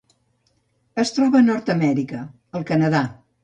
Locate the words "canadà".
2.75-3.07